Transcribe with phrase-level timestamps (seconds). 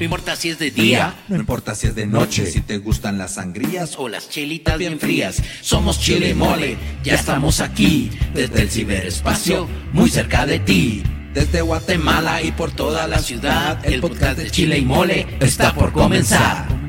[0.00, 3.18] No importa si es de día, no importa si es de noche, si te gustan
[3.18, 5.42] las sangrías o las chelitas bien frías.
[5.60, 11.02] Somos Chile y Mole, ya estamos aquí, desde el ciberespacio, muy cerca de ti.
[11.34, 15.92] Desde Guatemala y por toda la ciudad, el podcast de Chile y Mole está por
[15.92, 16.79] comenzar.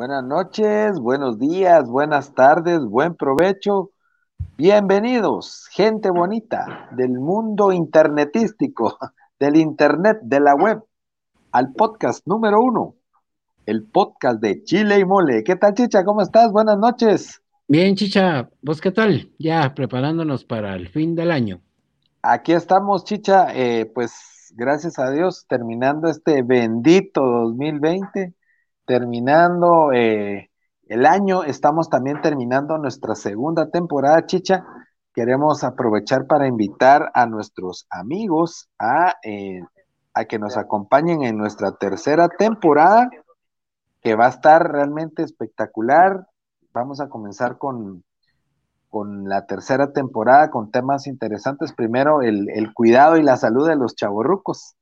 [0.00, 3.90] Buenas noches, buenos días, buenas tardes, buen provecho.
[4.56, 8.96] Bienvenidos, gente bonita del mundo internetístico,
[9.38, 10.82] del internet, de la web,
[11.52, 12.94] al podcast número uno,
[13.66, 15.44] el podcast de Chile y Mole.
[15.44, 16.02] ¿Qué tal, Chicha?
[16.02, 16.50] ¿Cómo estás?
[16.50, 17.42] Buenas noches.
[17.68, 19.30] Bien, Chicha, ¿vos qué tal?
[19.38, 21.60] Ya preparándonos para el fin del año.
[22.22, 28.32] Aquí estamos, Chicha, eh, pues gracias a Dios, terminando este bendito 2020
[28.84, 30.50] terminando eh,
[30.90, 34.64] el año, estamos también terminando nuestra segunda temporada, Chicha.
[35.14, 39.62] Queremos aprovechar para invitar a nuestros amigos a, eh,
[40.14, 43.08] a que nos acompañen en nuestra tercera temporada,
[44.00, 46.26] que va a estar realmente espectacular.
[46.72, 48.02] Vamos a comenzar con,
[48.88, 51.72] con la tercera temporada con temas interesantes.
[51.72, 54.74] Primero, el, el cuidado y la salud de los chavorrucos.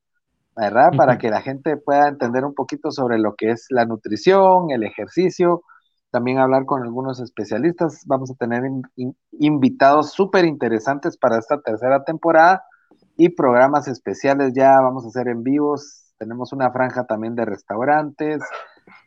[0.59, 0.91] ¿Verdad?
[0.97, 4.83] Para que la gente pueda entender un poquito sobre lo que es la nutrición, el
[4.83, 5.63] ejercicio,
[6.11, 8.02] también hablar con algunos especialistas.
[8.07, 8.64] Vamos a tener
[9.39, 12.64] invitados súper interesantes para esta tercera temporada
[13.17, 16.13] y programas especiales ya vamos a hacer en vivos.
[16.19, 18.40] Tenemos una franja también de restaurantes.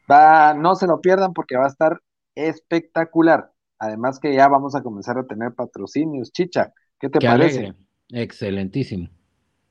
[0.10, 2.00] Va, no se lo pierdan porque va a estar
[2.34, 3.52] espectacular.
[3.78, 6.32] Además que ya vamos a comenzar a tener patrocinios.
[6.32, 7.74] Chicha, ¿qué te parece?
[8.10, 9.10] Excelentísimo.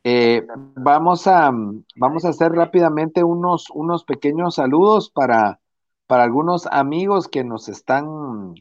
[0.02, 0.46] Eh,
[0.76, 1.50] vamos, a,
[1.96, 5.60] vamos a hacer rápidamente unos, unos pequeños saludos para,
[6.06, 8.54] para algunos amigos que nos están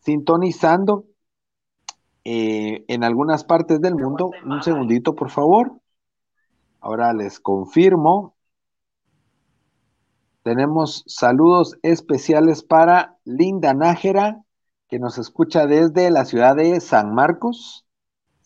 [0.00, 1.04] sintonizando
[2.24, 4.30] eh, en algunas partes del mundo.
[4.44, 5.72] Un segundito, por favor.
[6.80, 8.34] Ahora les confirmo.
[10.42, 14.42] Tenemos saludos especiales para Linda Nájera,
[14.88, 17.84] que nos escucha desde la ciudad de San Marcos.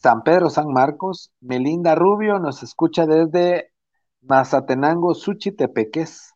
[0.03, 1.33] San Pedro San Marcos.
[1.41, 3.73] Melinda Rubio nos escucha desde
[4.21, 6.35] Mazatenango, Suchitepeques.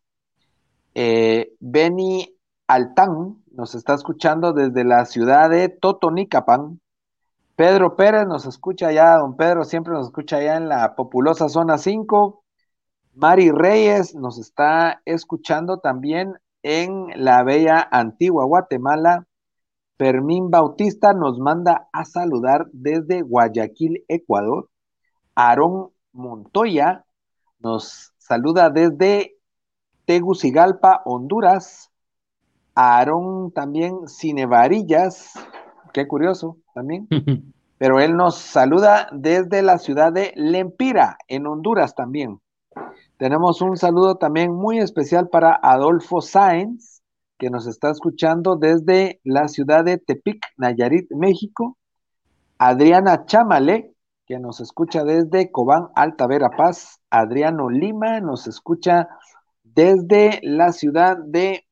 [0.95, 2.33] Eh, Beni
[2.69, 6.81] Altán nos está escuchando desde la ciudad de Totonicapán.
[7.57, 11.77] Pedro Pérez nos escucha allá, don Pedro siempre nos escucha allá en la populosa zona
[11.77, 12.45] 5.
[13.15, 19.27] Mari Reyes nos está escuchando también en la bella antigua Guatemala.
[19.99, 24.69] Fermín Bautista nos manda a saludar desde Guayaquil, Ecuador.
[25.35, 27.05] Aarón Montoya
[27.59, 29.37] nos saluda desde
[30.05, 31.91] Tegucigalpa, Honduras.
[32.75, 35.33] Aarón también Cinevarillas,
[35.93, 37.09] qué curioso también.
[37.79, 42.41] Pero él nos saluda desde la ciudad de Lempira, en Honduras también.
[43.19, 46.96] Tenemos un saludo también muy especial para Adolfo Sáenz,
[47.39, 51.77] que nos está escuchando desde la ciudad de Tepic, Nayarit, México.
[52.59, 53.95] Adriana Chamale,
[54.27, 57.01] que nos escucha desde Cobán, Alta Verapaz.
[57.11, 59.09] Adriano Lima nos escucha
[59.63, 61.67] desde la ciudad de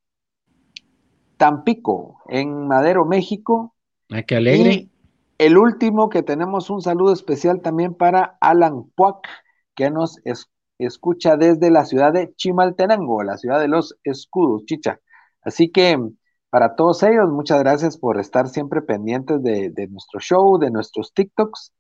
[1.37, 3.75] Tampico, en Madero, México.
[4.11, 4.73] Ah, qué alegre.
[4.73, 4.91] Y
[5.39, 9.27] el último que tenemos un saludo especial también para Alan Puac,
[9.75, 10.21] que nos
[10.79, 15.01] escucha desde la ciudad de Chimaltenango, la ciudad de los escudos, chicha.
[15.45, 15.99] Así que
[16.55, 21.73] para todos ellos, muchas gracias por estar siempre pendientes de, nuestro show, de nuestros TikToks.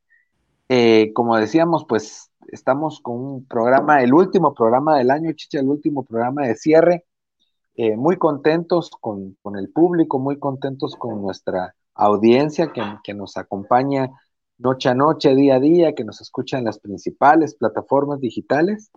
[0.69, 5.69] Eh, como decíamos, pues estamos con un programa, el último programa del año, Chicha, el
[5.69, 7.05] último programa de cierre.
[7.77, 14.11] Eh, muy contentos con, el público, muy contentos con nuestra audiencia que, que, nos acompaña
[14.59, 18.91] noche a noche, día a día, que nos escucha en las principales plataformas digitales.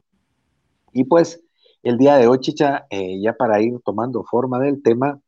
[0.91, 1.39] Y pues
[1.83, 5.19] el día de hoy, Chicha, eh, ya para ir tomando forma del tema,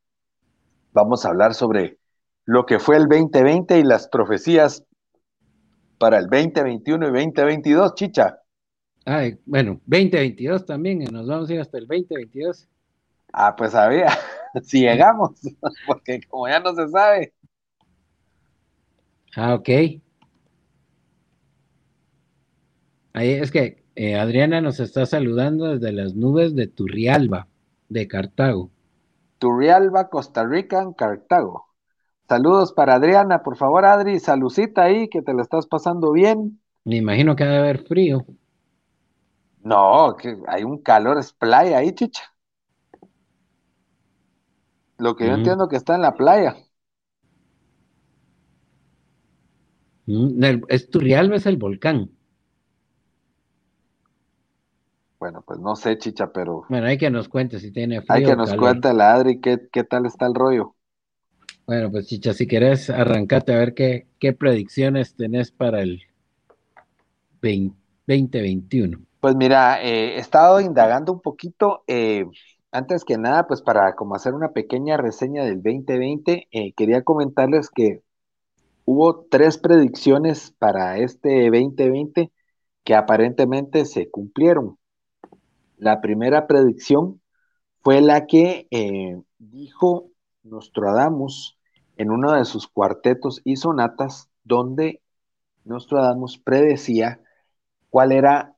[0.92, 2.00] vamos a hablar sobre
[2.46, 4.84] lo que fue el 2020 y las profecías
[5.98, 8.40] para el 2021 y 2022, Chicha.
[9.06, 12.68] Ay, bueno, 2022 también, nos vamos a ir hasta el 2022.
[13.32, 14.08] Ah, pues había,
[14.64, 15.32] si llegamos,
[15.88, 17.34] porque como ya no se sabe.
[19.36, 19.70] Ah, ok.
[23.14, 27.50] Ahí es que eh, Adriana nos está saludando desde las nubes de Turrialba,
[27.90, 28.72] de Cartago.
[29.40, 31.66] Turrialba, Costa Rica, en Cartago.
[32.30, 36.62] Saludos para Adriana, por favor, Adri, salucita ahí, que te la estás pasando bien.
[36.86, 38.26] Me imagino que debe haber frío.
[39.66, 42.24] No, que hay un calor es playa ahí, chicha.
[44.98, 46.56] Lo que yo entiendo que está en la playa.
[50.70, 52.12] Es Turrialba, es el volcán.
[55.20, 56.66] Bueno, pues no sé, chicha, pero.
[56.70, 58.16] Bueno, hay que nos cuente si tiene frío.
[58.16, 60.76] Hay que nos cuente la Adri qué, qué tal está el rollo.
[61.68, 66.02] Bueno, pues chicha, si querés, arrancate a ver qué, qué predicciones tenés para el
[67.42, 69.00] 2021.
[69.20, 71.84] Pues mira, eh, he estado indagando un poquito.
[71.88, 72.26] Eh,
[72.72, 77.70] antes que nada, pues para como hacer una pequeña reseña del 2020, eh, quería comentarles
[77.70, 78.02] que
[78.86, 82.32] hubo tres predicciones para este 2020
[82.84, 84.78] que aparentemente se cumplieron.
[85.80, 87.22] La primera predicción
[87.82, 90.10] fue la que eh, dijo
[90.44, 91.58] Nostradamus
[91.96, 95.02] en uno de sus cuartetos y sonatas, donde
[95.64, 97.22] Nostradamus predecía
[97.90, 98.56] cuál era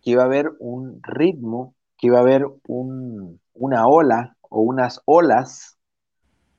[0.00, 5.76] que iba a haber un ritmo, que iba a haber una ola o unas olas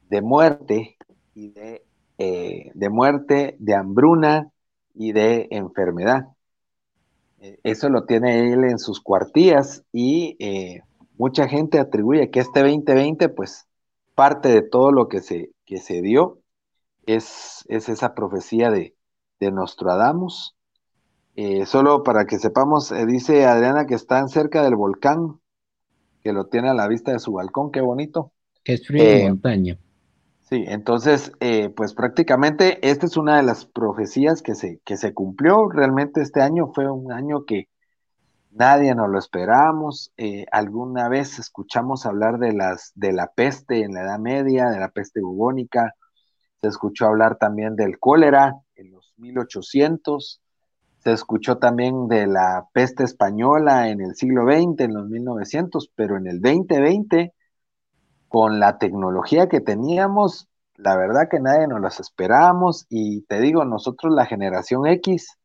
[0.09, 0.97] de muerte
[1.33, 1.85] y de,
[2.17, 4.51] eh, de muerte, de hambruna
[4.93, 6.36] y de enfermedad.
[7.47, 10.81] Eh, eso lo tiene él en sus cuartillas y eh,
[11.17, 13.67] mucha gente atribuye que este 2020, pues
[14.15, 16.39] parte de todo lo que se, que se dio
[17.05, 18.95] es, es esa profecía de,
[19.39, 20.55] de Nostradamus.
[21.35, 25.39] Eh, solo para que sepamos, dice Adriana que están cerca del volcán,
[26.23, 28.31] que lo tiene a la vista de su balcón, qué bonito.
[28.63, 29.79] Que es frío de montaña.
[30.49, 35.13] Sí, entonces, eh, pues prácticamente esta es una de las profecías que se, que se
[35.13, 35.67] cumplió.
[35.67, 37.67] Realmente este año fue un año que
[38.51, 40.13] nadie nos lo esperábamos.
[40.15, 44.79] Eh, alguna vez escuchamos hablar de, las, de la peste en la Edad Media, de
[44.79, 45.93] la peste bubónica.
[46.61, 50.41] Se escuchó hablar también del cólera en los 1800.
[50.99, 56.15] Se escuchó también de la peste española en el siglo XX, en los 1900, pero
[56.15, 57.33] en el 2020
[58.29, 63.65] con la tecnología que teníamos, la verdad que nadie nos las esperábamos y te digo,
[63.65, 65.37] nosotros la generación X,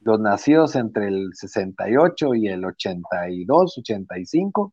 [0.00, 4.72] los nacidos entre el 68 y el 82, 85,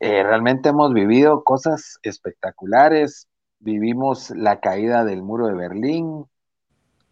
[0.00, 3.28] eh, realmente hemos vivido cosas espectaculares,
[3.58, 6.26] vivimos la caída del muro de Berlín,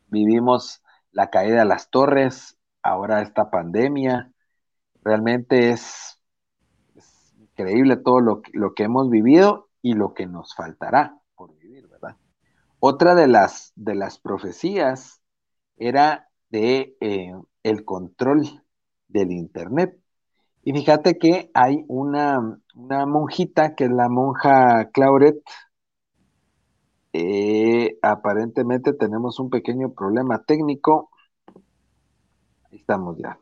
[0.09, 4.31] vivimos la caída de las torres, ahora esta pandemia,
[5.03, 6.16] realmente es
[7.57, 12.17] increíble todo lo, que hemos vivido y lo que nos faltará por vivir, ¿verdad?
[12.81, 15.23] Otra de las, de las profecías
[15.79, 17.33] era de eh,
[17.63, 18.63] el control
[19.09, 19.99] del Internet.
[20.63, 25.43] Y fíjate que hay una, monjita que es la monja Clauret.
[27.15, 31.11] Eh, aparentemente tenemos un pequeño problema técnico.
[32.71, 33.39] Ahí estamos ya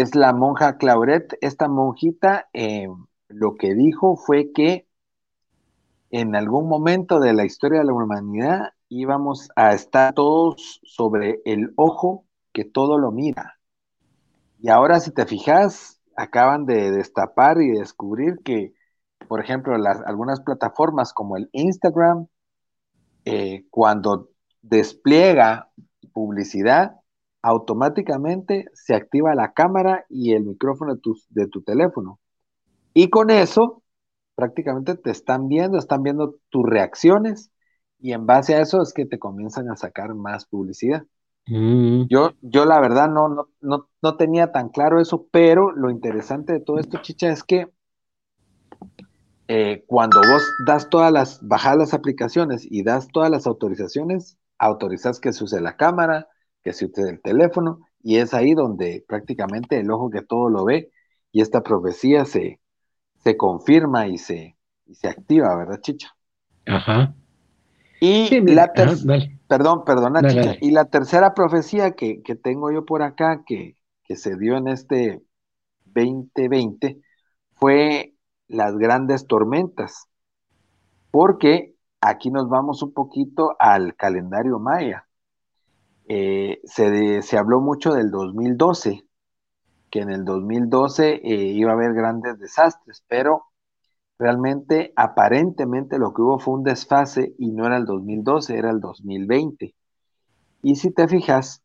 [0.00, 1.36] es la monja Clauret.
[1.40, 2.88] Esta monjita eh,
[3.28, 4.86] lo que dijo fue que
[6.10, 11.72] en algún momento de la historia de la humanidad íbamos a estar todos sobre el
[11.76, 13.58] ojo que todo lo mira.
[14.58, 18.74] Y ahora si te fijas, acaban de destapar y descubrir que,
[19.28, 22.26] por ejemplo, las, algunas plataformas como el Instagram,
[23.24, 24.30] eh, cuando
[24.62, 25.70] despliega
[26.12, 26.96] publicidad,
[27.46, 30.96] automáticamente se activa la cámara y el micrófono
[31.30, 32.18] de tu, teléfono.
[32.92, 33.84] Y con eso,
[34.34, 37.52] prácticamente te están viendo, están viendo tus reacciones
[38.00, 41.04] y en base a eso es que te comienzan a sacar más publicidad.
[41.46, 42.06] Mm.
[42.08, 46.60] Yo, yo la verdad no, no, no, tenía tan claro eso, pero lo interesante de
[46.60, 47.70] todo esto, chicha, es que
[49.46, 55.20] eh, cuando vos das todas las, bajas las aplicaciones y das todas las autorizaciones, autorizas
[55.20, 56.26] que se use la cámara,
[56.66, 60.64] que se utiliza el teléfono, y es ahí donde prácticamente el ojo que todo lo
[60.64, 60.90] ve
[61.30, 62.58] y esta profecía se,
[63.22, 64.56] se confirma y se,
[64.90, 66.08] se activa, ¿verdad, Chicha?
[66.66, 67.14] Ajá.
[68.00, 73.44] Y la tercera, perdón, perdona, Chicha, y la tercera profecía que, tengo yo por acá,
[73.46, 75.22] que, que se dio en este
[75.84, 77.00] 2020,
[77.54, 78.12] fue
[78.48, 80.08] las grandes tormentas,
[81.12, 85.06] porque aquí nos vamos un poquito al calendario maya.
[86.08, 89.04] Eh, se, habló mucho del 2012,
[89.90, 93.46] que en el 2012 eh, iba a haber grandes desastres, pero
[94.18, 98.80] realmente aparentemente lo que hubo fue un desfase y no era el 2012, era el
[98.80, 99.74] 2020.
[100.62, 101.62] Y si te fijas,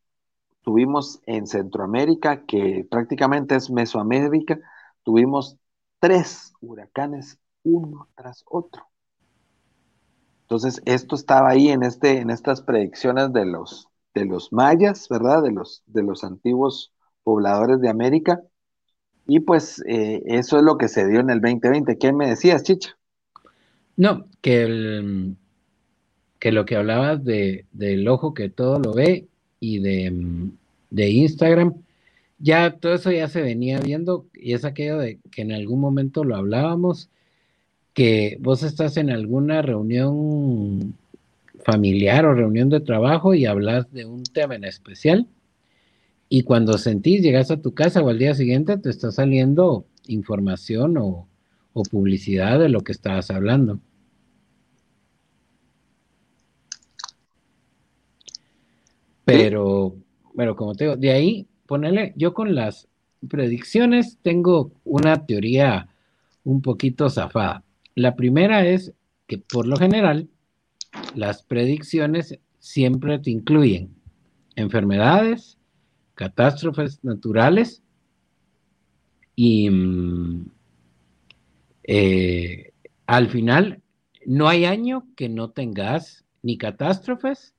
[0.64, 4.60] tuvimos en Centroamérica, que prácticamente es Mesoamérica,
[5.04, 5.58] tuvimos
[6.00, 8.88] tres huracanes uno tras otro.
[10.44, 15.44] Entonces, esto estaba ahí en, este, en estas predicciones de los, de los mayas, ¿verdad?
[15.44, 18.42] De los, de los antiguos pobladores de América.
[19.28, 21.98] Y pues eh, eso es lo que se dio en el 2020.
[21.98, 22.98] ¿Qué me decías, Chicha?
[23.96, 25.38] No, que, el,
[26.40, 29.28] que lo que hablabas de, del ojo que todo lo ve
[29.60, 30.50] y de,
[30.90, 31.76] de Instagram,
[32.40, 36.24] ya todo eso ya se venía viendo y es aquello de que en algún momento
[36.24, 37.10] lo hablábamos,
[37.94, 40.96] que vos estás en alguna reunión
[41.64, 45.28] familiar o reunión de trabajo y hablas de un tema en especial
[46.34, 50.96] y cuando sentís, llegas a tu casa o al día siguiente te está saliendo información
[50.98, 51.28] o,
[51.92, 53.82] publicidad de lo que estabas hablando.
[59.26, 59.98] Pero,
[60.34, 62.88] pero como te digo, de ahí, ponerle, yo con las
[63.28, 65.90] predicciones tengo una teoría
[66.46, 67.66] un poquito zafada.
[67.94, 68.94] La primera es
[69.28, 70.30] que por lo general
[71.16, 73.96] las predicciones siempre te incluyen
[74.56, 75.58] enfermedades,
[76.16, 77.84] catástrofes naturales
[79.36, 80.52] y mm,
[81.84, 82.74] eh,
[83.08, 83.82] al final
[84.26, 87.56] no hay año que no tengas ni catástrofes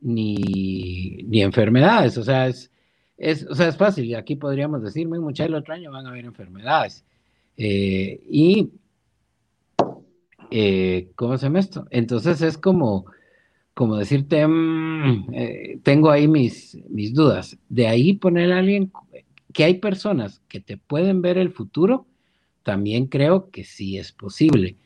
[0.00, 2.18] ni, enfermedades.
[2.18, 2.70] O sea, es,
[3.16, 4.14] es, o sea, es fácil.
[4.14, 7.04] Aquí podríamos decirme, mucha el otro año van a haber enfermedades.
[7.56, 8.70] Eh, y,
[10.50, 11.86] eh, ¿cómo se llama esto?
[11.90, 13.06] Entonces es como,
[13.74, 17.58] como decirte, mm, eh, tengo ahí mis, mis dudas.
[17.68, 18.92] De ahí poner a alguien,
[19.52, 22.06] que hay personas que te pueden ver el futuro,
[22.62, 24.76] también creo que sí es posible,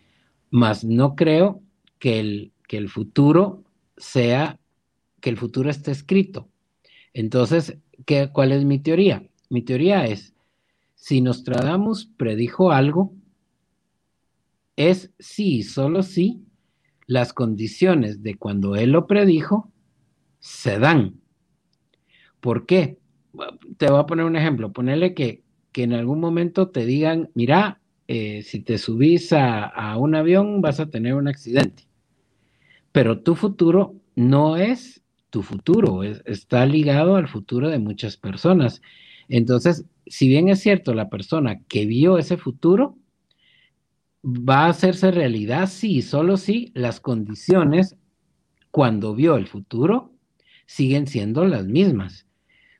[0.50, 1.62] mas no creo
[1.99, 3.65] que el, que el futuro
[3.97, 4.59] sea,
[5.21, 6.49] que el futuro esté escrito.
[7.15, 9.23] Entonces, ¿qué, ¿cuál es mi teoría?
[9.49, 10.35] Mi teoría es,
[10.95, 13.12] si Nostradamus predijo algo,
[14.79, 16.41] es sí, solo sí,
[17.07, 19.73] las condiciones de cuando él lo predijo
[20.39, 21.21] se dan.
[22.41, 22.99] ¿Por qué?
[23.77, 24.73] Te voy a poner un ejemplo.
[24.73, 25.43] Ponerle que,
[25.73, 30.79] que en algún momento te digan, mira, eh, si te subís a, un avión vas
[30.79, 31.89] a tener un accidente.
[32.93, 38.81] Pero tu futuro no es tu futuro, está ligado al futuro de muchas personas.
[39.29, 42.97] Entonces, si bien es cierto, la persona que vio ese futuro
[44.25, 47.97] va a hacerse realidad si solo si las condiciones
[48.71, 50.13] cuando vio el futuro
[50.67, 52.27] siguen siendo las mismas.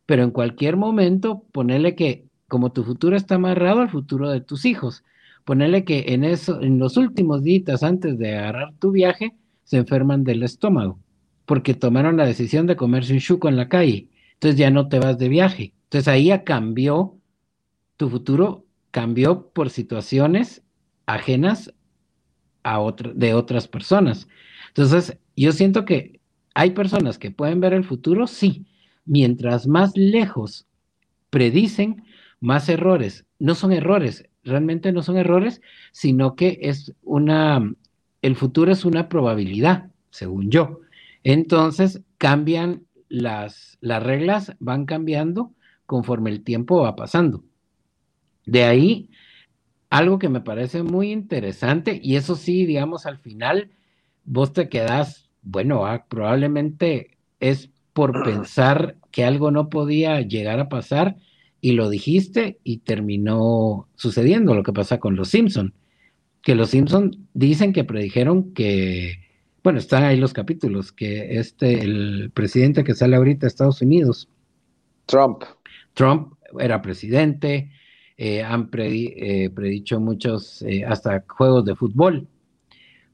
[0.07, 4.64] Pero en cualquier momento, ponerle que como tu futuro está amarrado al futuro de tus
[4.64, 5.04] hijos,
[5.45, 10.25] ponerle que en eso, en los últimos días antes de agarrar tu viaje, se enferman
[10.25, 10.99] del estómago,
[11.45, 14.09] porque tomaron la decisión de comerse un chuco en la calle.
[14.35, 15.75] Entonces ya no te vas de viaje.
[15.85, 17.16] Entonces ahí ya cambió,
[17.97, 20.62] tu futuro cambió por situaciones
[21.08, 21.72] ajenas
[22.62, 22.78] a
[23.14, 24.28] de otras personas.
[24.68, 26.20] Entonces, yo siento que
[26.54, 28.66] hay personas que pueden ver el futuro, sí.
[29.06, 30.66] Mientras más lejos
[31.30, 32.04] predicen,
[32.40, 33.24] más errores.
[33.38, 35.62] No son errores, realmente no son errores,
[35.92, 37.72] sino que es una,
[38.20, 40.80] el futuro es una probabilidad, según yo.
[41.24, 45.54] Entonces, cambian las, las reglas, van cambiando
[45.86, 47.44] conforme el tiempo va pasando.
[48.44, 49.08] De ahí
[49.90, 53.71] algo que me parece muy interesante, y eso sí, digamos, al final
[54.25, 60.68] vos te quedás, bueno, ah, probablemente es por pensar que algo no podía llegar a
[60.68, 61.16] pasar
[61.61, 65.75] y lo dijiste y terminó sucediendo lo que pasa con los Simpson,
[66.42, 69.18] que los Simpson dicen que predijeron que,
[69.64, 74.28] bueno, están ahí los capítulos, que este, el presidente que sale ahorita de Estados Unidos,
[75.07, 75.42] Trump.
[75.95, 77.71] Trump era presidente,
[78.20, 82.26] eh, han eh, predicho muchos, eh, hasta juegos de fútbol.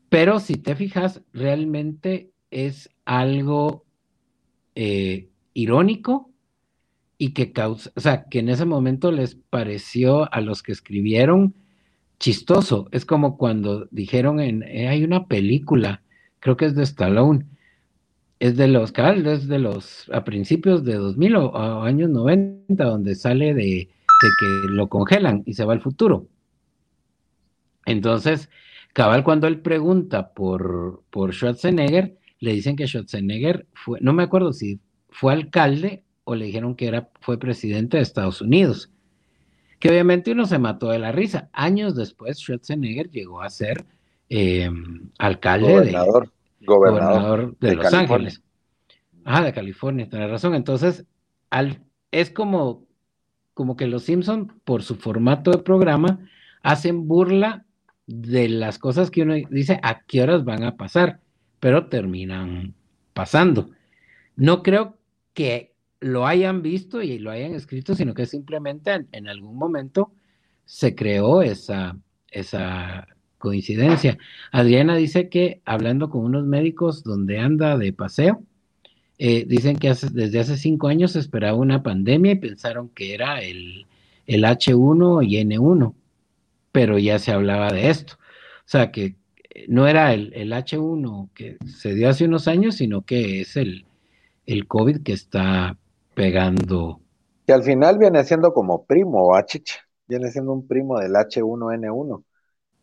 [0.08, 3.84] Pero si te fijas, realmente es algo
[5.52, 6.30] irónico
[7.16, 11.54] y que causa, o sea, que en ese momento les pareció a los que escribieron
[12.18, 12.88] chistoso.
[12.90, 16.02] Es como cuando dijeron en, hay una película,
[16.40, 17.46] creo que es de Stallone,
[18.40, 23.54] es de los, es de los, a principios de 2000 o años 90, donde sale
[23.54, 23.88] de,
[24.21, 26.28] que lo congelan y se va al futuro.
[27.87, 28.49] Entonces,
[28.92, 34.52] cabal, cuando él pregunta por, por Schwarzenegger, le dicen que Schwarzenegger fue, no me acuerdo
[34.52, 34.80] si
[35.11, 38.90] fue alcalde o le dijeron que era, fue presidente de Estados Unidos.
[39.78, 41.50] Que obviamente uno se mató de la risa.
[41.52, 43.85] Años después, Schwarzenegger llegó a ser
[44.30, 44.71] eh,
[45.18, 48.42] alcalde gobernador, de, gobernador, de, Los Ángeles.
[49.25, 50.54] Ah, de California, tiene razón.
[50.54, 51.04] Entonces,
[51.50, 52.84] al, es como
[53.54, 56.18] como que los Simpson, por su formato de programa,
[56.62, 57.64] hacen burla
[58.06, 61.20] de las cosas que uno dice a qué horas van a pasar,
[61.61, 62.75] pero terminan
[63.12, 63.70] pasando.
[64.37, 64.99] No creo
[65.32, 70.12] que lo hayan visto y lo hayan escrito, sino que simplemente en, algún momento
[70.66, 71.96] se creó esa,
[72.30, 73.06] esa
[73.38, 74.18] coincidencia.
[74.52, 78.42] Adriana dice que hablando con unos médicos donde anda de paseo,
[79.18, 83.40] eh, dicen que desde hace cinco años se esperaba una pandemia y pensaron que era
[83.40, 83.87] el,
[84.26, 85.94] el H1 y N1,
[86.73, 88.14] pero ya se hablaba de esto.
[88.14, 89.16] O sea que
[89.54, 93.56] eh, no era el, el H1 que se dio hace unos años, sino que es
[93.56, 93.87] el,
[94.47, 95.78] el COVID que está
[96.14, 97.00] pegando.
[97.47, 99.76] Que al final viene siendo como primo, achicha,
[100.09, 102.25] viene siendo un primo del H1N1.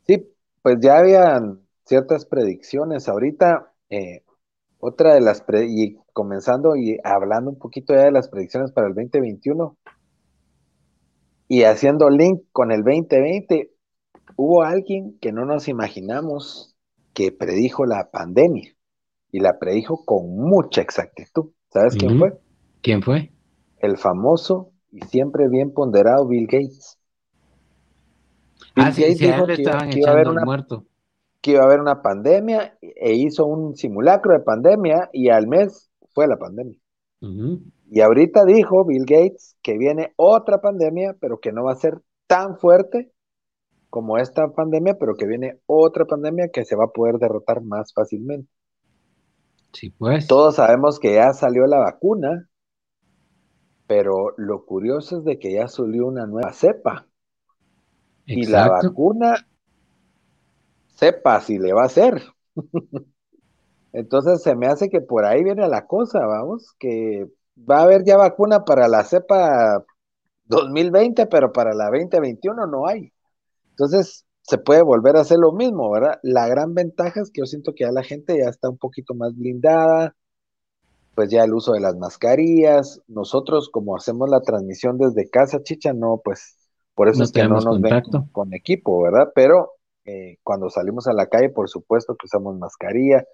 [0.08, 0.28] Sí,
[0.62, 3.08] pues ya habían ciertas predicciones.
[3.08, 4.24] Ahorita, eh,
[4.80, 8.94] otra de las, y comenzando y hablando un poquito ya de las predicciones para el
[8.94, 9.78] 2021
[11.52, 13.72] y haciendo link con el 2020,
[14.38, 16.78] hubo alguien que no nos imaginamos
[17.14, 18.74] que predijo la pandemia
[19.34, 21.50] y la predijo con mucha exactitud.
[21.68, 22.40] ¿Sabes quién fue?
[22.82, 23.34] ¿Quién fue?
[23.80, 26.98] El famoso y siempre bien ponderado Bill Gates.
[28.74, 29.62] Bill ah, Gates dijo que,
[30.00, 30.86] iba a haber una, muerto.
[31.42, 35.91] que iba a haber una pandemia e hizo un simulacro de pandemia y al mes
[36.14, 36.78] fue la pandemia.
[37.92, 42.02] Y ahorita dijo Bill Gates que viene otra pandemia, pero que no va a ser
[42.26, 43.12] tan fuerte
[43.92, 47.94] como esta pandemia, pero que viene otra pandemia que se va a poder derrotar más
[47.94, 48.50] fácilmente.
[49.74, 50.28] Sí, pues.
[50.28, 52.50] Todos sabemos que ya salió la vacuna,
[53.86, 57.08] pero lo curioso es de que ya salió una nueva cepa.
[58.26, 59.36] Y la vacuna,
[60.96, 62.22] sepa si le va a hacer.
[63.94, 67.28] Entonces se me hace que por ahí viene la cosa, vamos, que
[67.58, 69.84] va a haber ya vacuna para la cepa
[70.46, 73.12] 2020, pero para la 2021 no hay.
[73.72, 76.20] Entonces, se puede volver a hacer lo mismo, ¿verdad?
[76.24, 79.14] La gran ventaja es que yo siento que ya la gente ya está un poquito
[79.14, 80.16] más blindada,
[81.16, 85.94] pues ya el uso de las mascarillas, nosotros como hacemos la transmisión desde casa, chicha,
[85.94, 86.58] no, pues
[86.96, 88.02] por eso es que no nos ven
[88.32, 89.32] con, equipo, ¿verdad?
[89.36, 89.74] Pero
[90.06, 93.26] eh, cuando salimos a la calle, por supuesto que usamos mascarilla,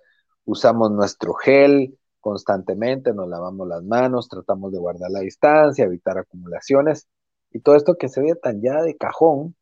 [0.47, 7.07] usamos nuestro gel constantemente, nos lavamos las manos, tratamos de guardar la distancia, evitar acumulaciones,
[7.51, 9.55] y todo esto que se ve tan ya de cajón,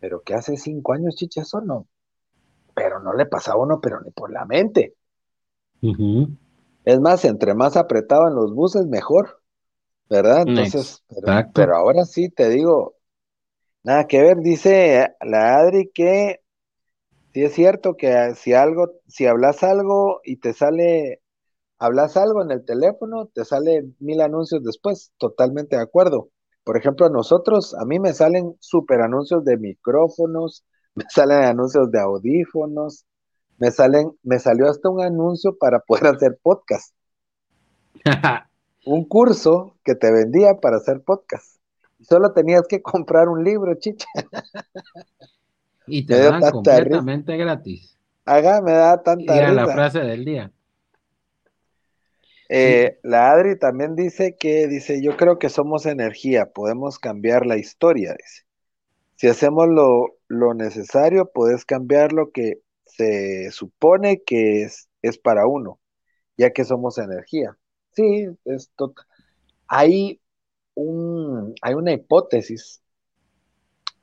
[0.00, 1.86] pero que hace cinco años, chicha, eso no,
[2.74, 4.94] pero no le pasaba a uno, pero ni por la mente.
[6.84, 9.40] Es más, entre más apretaban los buses, mejor,
[10.08, 10.44] ¿verdad?
[10.46, 11.04] Entonces,
[11.52, 12.96] pero, ahora sí te digo,
[13.82, 16.40] nada que ver, dice la Adri que
[17.36, 21.20] sí es cierto que si algo, si hablas algo y te sale,
[21.78, 26.30] hablas algo en el teléfono, te sale mil anuncios después, totalmente de acuerdo.
[26.64, 31.90] Por ejemplo, a nosotros, a mí me salen super anuncios de micrófonos, me salen anuncios
[31.90, 33.04] de audífonos,
[33.58, 36.94] me salen, me salió hasta un anuncio para poder hacer podcast.
[38.86, 41.58] un curso que te vendía para hacer podcast.
[42.00, 44.06] Solo tenías que comprar un libro, chicha.
[45.86, 47.96] y te dan completamente gratis.
[48.24, 50.52] Haga, me da tanta Era la frase del día.
[52.48, 57.56] Eh, la Adri también dice que, dice, yo creo que somos energía, podemos cambiar la
[57.56, 58.44] historia, dice.
[59.16, 65.46] Si hacemos lo, lo necesario, puedes cambiar lo que se supone que es, es para
[65.46, 65.80] uno,
[66.36, 67.56] ya que somos energía.
[67.92, 68.70] Sí, es
[69.68, 70.20] hay,
[70.74, 72.82] un, hay una hipótesis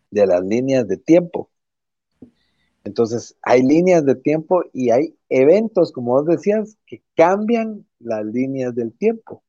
[0.10, 1.50] de las líneas de tiempo.
[2.84, 8.76] Entonces, hay líneas de tiempo y hay eventos, como vos decías, que cambian las líneas
[8.76, 9.43] del tiempo.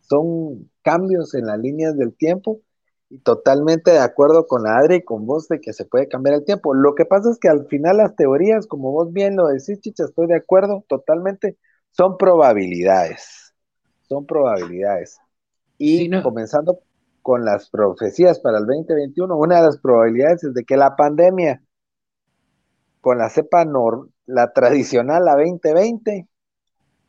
[0.00, 2.60] Son cambios en las líneas del tiempo
[3.08, 6.36] y totalmente de acuerdo con la Adri y con vos de que se puede cambiar
[6.36, 6.74] el tiempo.
[6.74, 10.04] Lo que pasa es que al final las teorías, como vos bien lo decís, Chicha,
[10.04, 11.56] estoy de acuerdo totalmente,
[11.90, 13.54] son probabilidades.
[14.02, 15.18] Son probabilidades.
[15.78, 16.78] Y comenzando
[17.22, 21.60] con las profecías para el 2021, una de las probabilidades es de que la pandemia
[23.06, 26.26] con la cepa nor la tradicional, la 2020,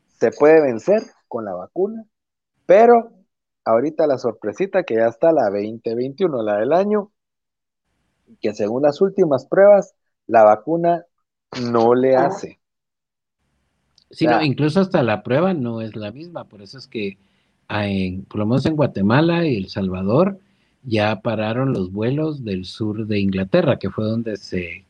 [0.06, 2.06] se puede vencer con la vacuna,
[2.68, 3.14] pero
[3.66, 7.12] ahorita la sorpresita que ya está la 2021, la del año,
[8.40, 9.96] que según las últimas pruebas,
[10.28, 11.04] la vacuna
[11.64, 12.60] no le hace.
[14.12, 17.18] Sí, no, incluso hasta la prueba no es la misma, por eso es que
[17.70, 20.38] en, por lo menos en Guatemala y El Salvador
[20.84, 24.86] ya pararon los vuelos del sur de Inglaterra, que fue donde se,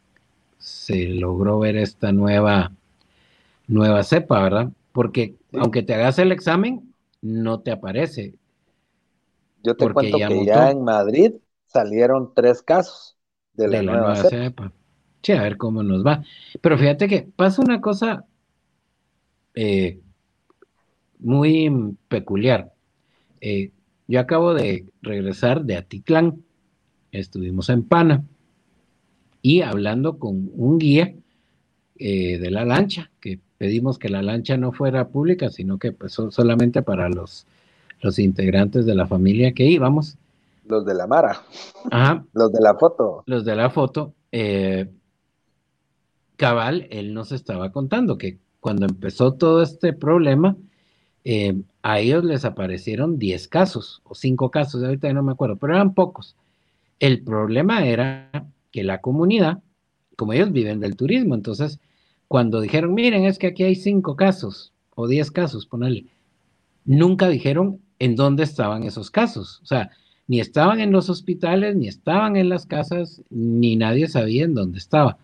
[0.57, 2.71] se logró ver esta nueva,
[3.67, 4.71] nueva cepa, ¿verdad?
[4.91, 8.35] Porque aunque te hagas el examen, no te aparece.
[9.63, 11.33] Yo te cuento que ya en Madrid
[11.65, 13.17] salieron tres casos
[13.53, 14.71] de la, nueva, cepa.
[15.21, 16.23] Sí, a ver cómo nos va.
[16.61, 18.25] Pero fíjate que pasa una cosa
[19.55, 19.99] eh,
[21.19, 22.71] muy peculiar.
[23.41, 23.71] eh,
[24.09, 26.41] yo acabo de regresar de Atitlán,
[27.11, 28.23] estuvimos en Pana
[29.47, 31.13] y hablando con un guía
[31.97, 36.11] eh, de la lancha, que pedimos que la lancha no fuera pública, sino que pues,
[36.11, 37.45] solamente para los,
[38.01, 40.17] los integrantes de la familia que íbamos.
[40.65, 41.43] Los de la Mara.
[41.89, 42.25] Ajá.
[42.33, 43.23] Los de la foto.
[43.25, 44.13] Los de la foto.
[44.33, 44.89] Eh,
[46.35, 50.57] cabal, él nos estaba contando que cuando empezó todo este problema,
[51.23, 55.73] eh, a ellos les aparecieron 10 casos o 5 casos, ahorita no me acuerdo, pero
[55.73, 56.35] eran pocos.
[56.99, 58.29] El problema era
[58.77, 59.63] que la comunidad,
[60.15, 61.79] como ellos viven del turismo, entonces
[62.27, 66.05] cuando dijeron, miren, es que aquí hay 5 casos o 10 casos, ponele,
[66.85, 69.61] nunca dijeron en dónde estaban esos casos.
[69.63, 69.89] O sea,
[70.27, 74.77] ni estaban en los hospitales, ni estaban en las casas, ni nadie sabía en dónde
[74.77, 75.17] estaba.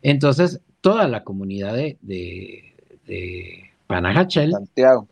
[0.00, 5.08] Entonces, toda la comunidad de, de, Panajachel Santiago.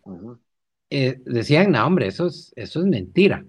[0.90, 3.44] Eh, decían, no, hombre, eso es, eso es mentira.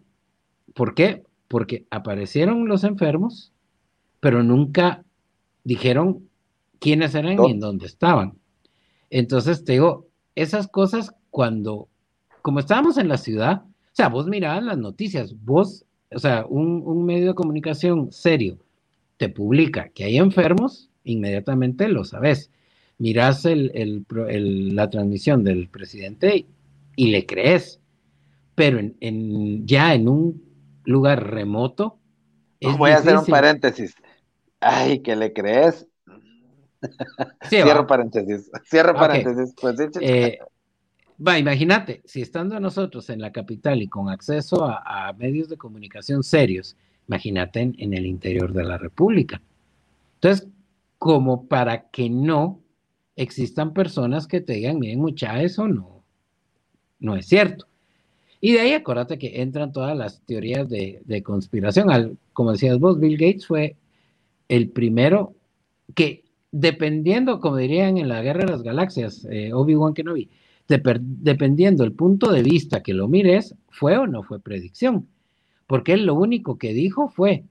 [0.73, 1.21] ¿Por qué?
[1.47, 3.53] Porque aparecieron los enfermos,
[4.21, 5.03] pero nunca
[5.65, 6.29] dijeron
[6.79, 8.37] quiénes eran y en dónde estaban.
[9.09, 11.89] Entonces, te digo, esas cosas cuando,
[12.41, 17.05] como estábamos en la ciudad, o sea, vos mirabas las noticias, vos, o sea, un,
[17.05, 18.57] medio de comunicación serio
[19.17, 22.49] te publica que hay enfermos, inmediatamente lo sabes.
[22.99, 24.05] Mirás el,
[24.75, 26.45] la transmisión del presidente
[26.95, 27.79] y le crees,
[28.55, 30.43] pero en, ya en un
[30.85, 31.97] lugar remoto.
[32.77, 33.95] Voy a hacer un paréntesis.
[34.61, 35.87] Ay, que le crees.
[37.49, 38.49] Cierro paréntesis.
[38.65, 39.53] Cierro paréntesis.
[39.59, 40.39] Pues, eh,
[41.25, 46.23] Va, imagínate, si estando nosotros en la capital y con acceso a, medios de comunicación
[46.23, 46.75] serios,
[47.07, 49.39] imagínate en, el interior de la República.
[50.15, 50.47] Entonces,
[50.97, 52.59] como para que no
[53.15, 56.03] existan personas que te digan, miren, mucha, eso no,
[56.99, 57.67] no es cierto.
[58.39, 61.91] Y de ahí acuérdate que entran todas las teorías de, conspiración.
[61.91, 63.75] Al, como decías vos, Bill Gates fue
[64.51, 65.33] el primero
[65.95, 70.29] que, dependiendo, como dirían en la Guerra de las Galaxias, eh, Obi-Wan Kenobi,
[70.67, 75.07] dependiendo el punto de vista que lo mires, fue o no fue predicción.
[75.67, 77.45] Porque él lo único que dijo fue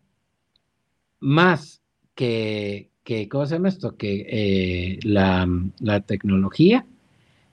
[1.20, 1.80] más
[2.14, 3.96] que, que ¿cómo se llama esto?
[3.96, 5.48] Que eh, la,
[6.06, 6.84] tecnología,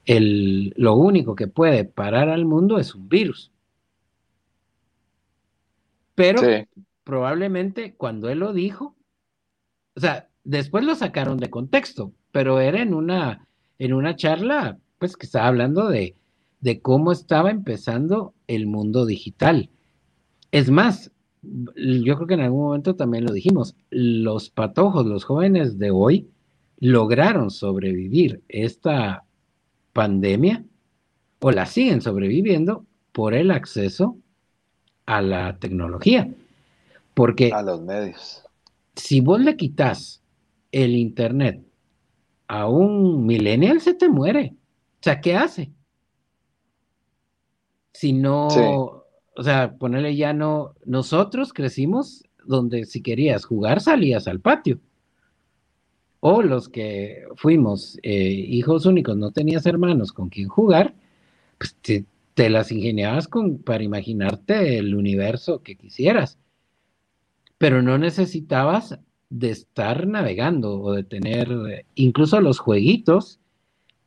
[0.04, 3.50] el, lo único que puede parar al mundo es un virus.
[6.14, 6.42] Pero
[7.02, 8.94] probablemente cuando él lo dijo,
[9.98, 13.48] o sea, después lo sacaron de contexto, pero era en una,
[13.80, 16.14] en una charla pues que estaba hablando de,
[16.82, 19.70] cómo estaba empezando el mundo digital.
[20.52, 21.10] Es más,
[21.42, 26.28] yo creo que en algún momento también lo dijimos, los patojos, los jóvenes de hoy,
[26.78, 29.24] lograron sobrevivir esta
[29.92, 30.64] pandemia
[31.40, 34.16] o la siguen sobreviviendo por el acceso
[35.06, 36.32] a la tecnología.
[37.14, 38.44] Porque a los medios.
[38.98, 40.22] Si vos le quitas
[40.72, 41.64] el internet
[42.48, 44.56] a un millennial, se te muere.
[44.94, 45.70] O sea, ¿qué hace?
[47.92, 54.40] Si no, o sea, ponerle ya no, nosotros crecimos donde si querías jugar salías al
[54.40, 54.80] patio.
[56.20, 60.94] O los que fuimos eh, hijos únicos, no tenías hermanos con quien jugar,
[61.58, 61.76] pues
[62.34, 66.38] te, las ingeniabas con, para imaginarte el universo que quisieras.
[67.58, 68.98] Pero no necesitabas
[69.30, 73.40] de estar navegando o de tener, eh, incluso los jueguitos,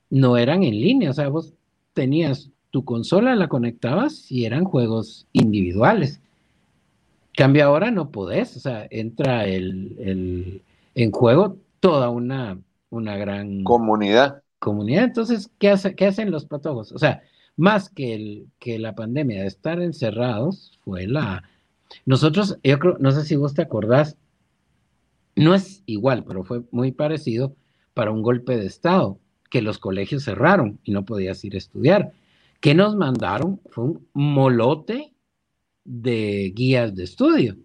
[0.09, 1.53] no eran en línea, o sea, vos
[1.93, 6.21] tenías tu consola, la conectabas y eran juegos individuales.
[7.35, 10.61] Cambia ahora no podés, o sea, entra el,
[10.95, 12.59] en juego toda una,
[12.89, 14.41] una gran comunidad.
[14.59, 16.91] Comunidad, entonces, ¿qué, hace, qué hacen los patojos?
[16.91, 17.23] O sea,
[17.55, 21.43] más que, el, que la pandemia de estar encerrados, fue la...
[22.05, 24.17] Nosotros, yo creo, no sé si vos te acordás,
[25.35, 27.55] no es igual, pero fue muy parecido
[27.93, 32.13] para un golpe de Estado que los colegios cerraron y no podías ir a estudiar.
[32.59, 33.59] ¿Qué nos mandaron?
[33.69, 35.13] Fue un molote
[35.83, 37.57] de guías de estudio.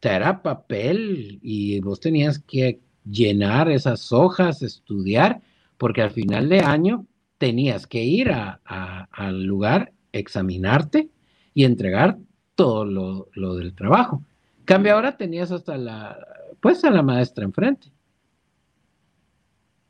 [0.00, 5.42] Te era papel y vos tenías que llenar esas hojas, estudiar,
[5.76, 7.06] porque al final de año
[7.38, 11.10] tenías que ir al lugar, examinarte
[11.54, 12.18] y entregar
[12.60, 14.20] todo lo, lo del trabajo.
[14.66, 16.18] Cambio ahora tenías hasta la,
[16.60, 17.90] pues a la maestra enfrente.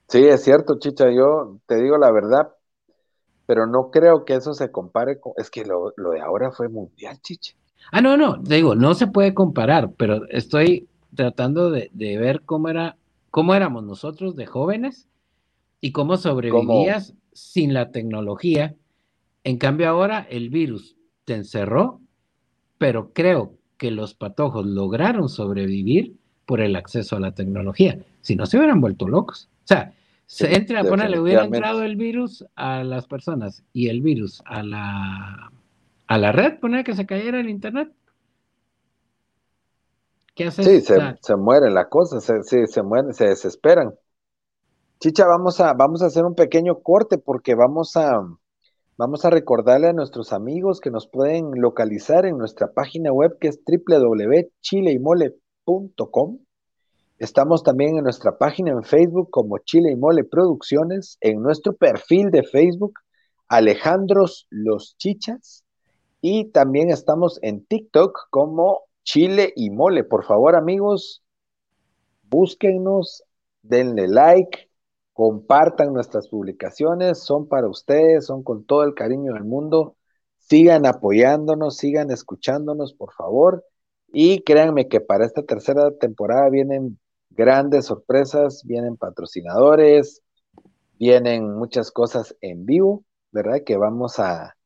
[0.07, 2.53] Sí, es cierto, Chicha, yo te digo la verdad,
[3.45, 7.21] pero no creo que eso se compare con, es que lo, de ahora fue mundial,
[7.21, 7.57] Chicha.
[7.91, 12.69] Ah, no, no, te digo, no se puede comparar, pero estoy tratando de, ver cómo
[12.69, 12.97] era,
[13.33, 15.09] cómo éramos nosotros de jóvenes
[15.81, 18.77] y cómo sobrevivías sin la tecnología
[19.43, 22.01] En cambio ahora el virus te encerró,
[22.81, 26.17] pero creo que los patojos lograron sobrevivir
[26.47, 27.99] por el acceso a la tecnología.
[28.23, 29.51] Si no se hubieran vuelto locos.
[29.65, 29.93] O sea,
[30.25, 35.53] se entra, le hubiera entrado el virus a las personas y el virus a la
[36.07, 37.93] a la red, poner que se cayera el internet.
[40.35, 40.65] ¿Qué haces?
[40.65, 43.93] Sí, se, se mueren la cosa, se, sí, se mueren, se desesperan.
[45.01, 48.27] Chicha, vamos a, vamos a hacer un pequeño corte porque vamos a,
[49.01, 53.49] vamos a recordarle a nuestros amigos que nos pueden localizar en nuestra página web que
[53.49, 56.39] es www.chileymole.com.
[57.19, 62.31] Estamos también en nuestra página en Facebook como Chile y Mole Producciones, en nuestro perfil
[62.31, 62.93] de Facebook
[63.49, 65.65] Alejandros Los Chichas
[66.21, 70.05] y también estamos en TikTok como Chile y Mole.
[70.05, 71.23] Por favor, amigos,
[72.25, 73.25] búsquennos,
[73.63, 74.70] denle like,
[75.21, 79.97] compartan nuestras publicaciones, son para ustedes, son con todo el cariño del mundo.
[80.39, 83.63] Sigan apoyándonos, sigan escuchándonos, por favor.
[84.15, 90.23] Y créanme que para esta tercera temporada vienen grandes sorpresas, vienen patrocinadores,
[90.99, 93.61] vienen muchas cosas en vivo, ¿verdad?
[93.63, 94.57] Que vamos a,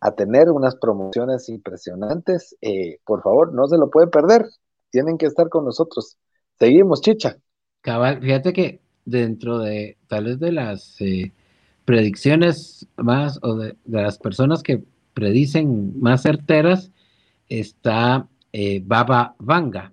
[0.00, 2.56] a tener unas promociones impresionantes.
[2.62, 4.44] Eh, por favor, no se lo pueden perder.
[4.90, 6.18] Tienen que estar con nosotros.
[6.58, 7.36] Seguimos, chicha.
[7.80, 11.32] Cabal, fíjate que dentro de tal vez de las eh,
[11.84, 14.82] predicciones más o de, las personas que
[15.14, 16.90] predicen más certeras
[17.48, 19.92] está eh, Baba Vanga.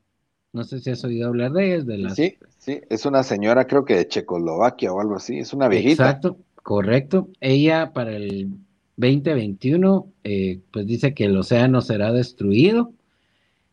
[0.54, 1.84] No sé si has oído hablar de ella.
[1.84, 5.68] De Sí, sí, es una señora creo que de Checoslovaquia o algo así, es una
[5.68, 6.06] viejita.
[6.06, 7.30] Exacto, correcto.
[7.40, 8.50] Ella para el
[8.98, 12.94] 2021, eh, pues dice que el océano será destruido.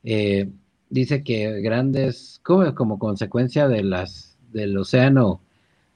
[0.02, 0.50] Eh,
[0.90, 5.40] dice que grandes, como, como consecuencia de las, del océano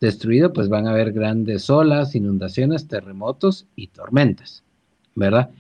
[0.00, 4.62] destruido, pues van a haber grandes olas, inundaciones, terremotos y tormentas,
[5.14, 5.50] ¿verdad?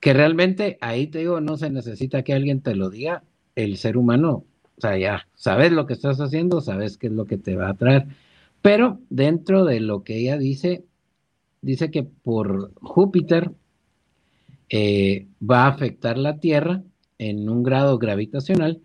[0.00, 3.22] Que realmente ahí te digo, no se necesita que alguien te lo diga,
[3.54, 4.44] el ser humano,
[4.76, 7.70] o sea, ya sabes lo que estás haciendo, sabes qué es lo que te va
[7.70, 8.06] a traer,
[8.62, 10.84] pero dentro de lo que ella dice,
[11.62, 13.52] dice que por Júpiter
[14.68, 16.82] eh, va a afectar la Tierra
[17.18, 18.80] en un grado gravitacional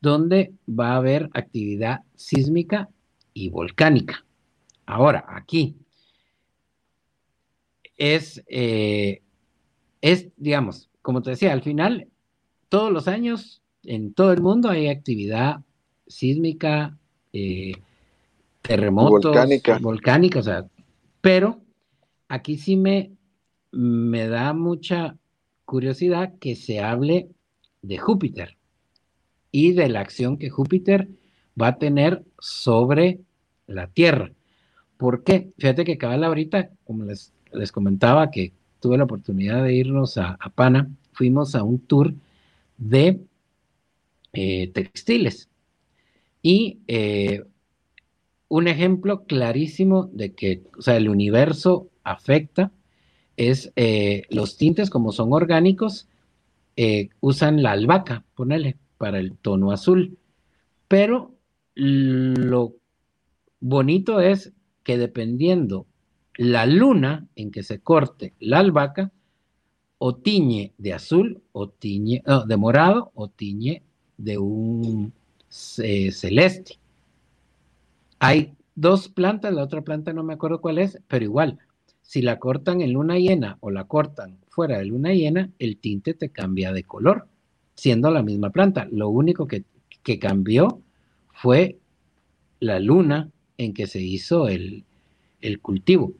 [0.00, 2.88] donde va a haber actividad sísmica
[3.36, 4.24] y volcánica.
[4.86, 5.76] Ahora, aquí
[7.98, 9.20] es, eh,
[10.00, 12.08] es, digamos, como te decía, al final,
[12.70, 15.60] todos los años en todo el mundo hay actividad
[16.06, 16.96] sísmica,
[17.34, 17.72] eh,
[18.62, 19.78] terremotos, volcánica.
[19.80, 20.66] volcánica, o sea,
[21.20, 21.60] pero
[22.28, 23.12] aquí sí me,
[23.70, 25.18] me da mucha
[25.66, 27.28] curiosidad que se hable
[27.82, 28.56] de Júpiter
[29.52, 31.10] y de la acción que Júpiter
[31.60, 33.20] va a tener sobre
[33.66, 34.30] la Tierra.
[34.96, 35.50] ¿Por qué?
[35.58, 40.38] Fíjate que cabal ahorita, como les, les comentaba, que tuve la oportunidad de irnos a,
[40.54, 42.14] Pana, fuimos a un tour
[42.78, 43.20] de
[44.32, 45.48] eh, textiles.
[46.42, 47.44] Y eh,
[48.48, 52.70] un ejemplo clarísimo de que, o sea, el universo afecta
[53.36, 56.08] es eh, los tintes, como son orgánicos,
[57.20, 60.18] usan la albahaca, ponele, para el tono azul.
[60.88, 61.34] Pero
[61.74, 62.74] lo
[63.60, 65.86] bonito es que dependiendo
[66.36, 69.12] la luna en que se corte la albahaca,
[69.98, 73.82] o tiñe de azul, o tiñe de morado, o tiñe
[74.18, 75.12] de un
[75.48, 76.78] celeste.
[78.18, 81.58] Hay dos plantas, la otra planta no me acuerdo cuál es, pero igual,
[82.02, 86.14] si la cortan en luna llena o la cortan fuera de luna llena, el tinte
[86.14, 87.26] te cambia de color,
[87.74, 88.86] siendo la misma planta.
[88.90, 89.64] Lo único que,
[90.20, 90.82] cambió
[91.32, 91.80] fue
[92.60, 94.84] la luna en que se hizo el,
[95.62, 96.12] cultivo.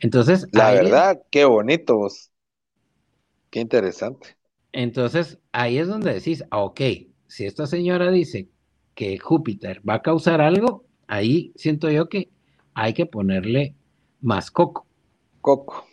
[0.00, 0.46] Entonces.
[0.52, 2.30] La verdad, qué bonito vos.
[3.50, 4.36] Qué interesante.
[4.72, 6.80] Entonces, ahí es donde decís, ah, ok,
[7.28, 8.48] si esta señora dice
[8.94, 12.28] que Júpiter va a causar algo, ahí siento yo que
[12.74, 13.74] hay que ponerle
[14.20, 14.86] más coco.
[15.40, 15.86] Coco.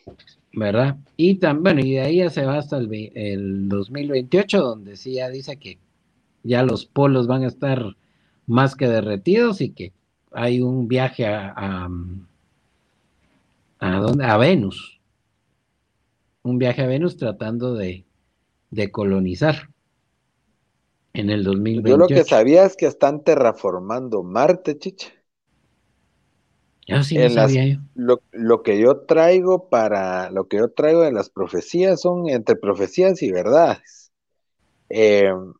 [0.54, 0.98] ¿Verdad?
[1.16, 5.30] Y también, bueno, y de ahí ya se va hasta el, 2028, donde sí ya
[5.30, 5.80] dice que
[6.44, 7.96] ya los polos van a estar
[8.48, 9.94] más que derretidos y que
[10.32, 11.90] hay un viaje a, a,
[13.80, 15.00] a, Venus.
[16.44, 18.06] Un viaje a Venus tratando de,
[18.70, 19.70] de colonizar
[21.14, 21.90] en el 2028.
[21.90, 25.12] Yo lo que sabía es que están terraformando Marte, chicha.
[27.96, 33.22] Lo, que yo traigo para, lo que yo traigo de las profecías son entre profecías
[33.22, 34.12] y verdades.
[34.90, 35.54] Em,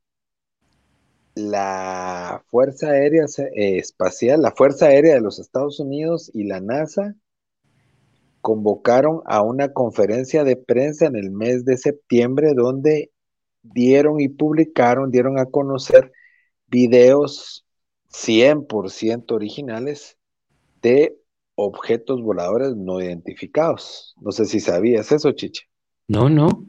[1.36, 7.16] la Fuerza Aérea Espacial, la Fuerza Aérea de los Estados Unidos y la NASA
[8.42, 13.12] convocaron a una conferencia de prensa en el mes de septiembre donde
[13.62, 16.12] dieron y publicaron, dieron a conocer
[16.68, 17.66] videos
[18.12, 20.18] 100% originales
[20.82, 21.18] de
[21.56, 24.16] objetos voladores no identificados.
[24.20, 25.68] No sé si sabías eso, Chiche.
[26.08, 26.66] No, no.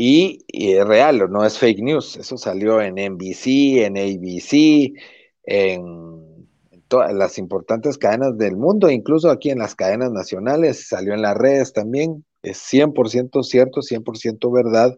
[0.00, 2.16] Y, es real, no es fake news.
[2.16, 4.94] Eso salió en NBC, en ABC,
[5.42, 6.46] en,
[6.86, 11.36] todas las importantes cadenas del mundo, incluso aquí en las cadenas nacionales, salió en las
[11.36, 12.24] redes también.
[12.42, 14.96] Es 100% cierto, 100% verdad.